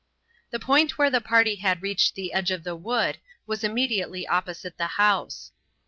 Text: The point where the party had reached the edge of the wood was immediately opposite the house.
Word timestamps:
The 0.49 0.57
point 0.57 0.97
where 0.97 1.11
the 1.11 1.21
party 1.21 1.57
had 1.57 1.83
reached 1.83 2.15
the 2.15 2.33
edge 2.33 2.49
of 2.49 2.63
the 2.63 2.75
wood 2.75 3.19
was 3.45 3.63
immediately 3.63 4.25
opposite 4.25 4.79
the 4.79 4.87
house. 4.97 5.51